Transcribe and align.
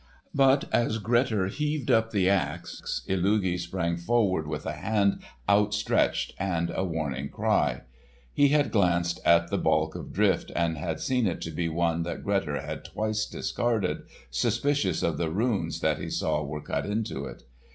But 0.33 0.65
as 0.73 0.97
Grettir 0.97 1.45
heaved 1.45 1.91
up 1.91 2.09
the 2.09 2.27
axe, 2.27 3.03
Illugi 3.07 3.59
sprang 3.59 3.97
forward 3.97 4.47
with 4.47 4.65
a 4.65 4.71
hand 4.73 5.21
outstretched 5.47 6.33
and 6.39 6.71
a 6.73 6.83
warning 6.83 7.29
cry. 7.29 7.81
He 8.33 8.47
had 8.47 8.71
glanced 8.71 9.19
at 9.23 9.51
the 9.51 9.59
balk 9.59 9.93
of 9.93 10.11
drift, 10.11 10.51
and 10.55 10.75
had 10.75 10.99
seen 11.01 11.27
it 11.27 11.39
to 11.41 11.51
be 11.51 11.69
one 11.69 12.01
that 12.01 12.23
Grettir 12.23 12.61
had 12.61 12.83
twice 12.83 13.27
discarded, 13.27 14.01
suspicious 14.31 15.03
of 15.03 15.19
the 15.19 15.29
runes 15.29 15.81
that 15.81 15.99
he 15.99 16.09
saw 16.09 16.41
were 16.43 16.61
cut 16.61 16.87
into 16.87 17.25
it. 17.25 17.43